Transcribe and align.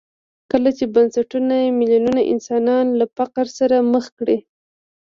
کله 0.51 0.69
چې 0.77 0.85
بنسټونه 0.93 1.55
میلیونونه 1.79 2.21
انسانان 2.33 2.85
له 2.99 3.05
فقر 3.17 3.45
سره 3.59 3.75
مخ 3.91 4.05
کړي. 4.17 4.37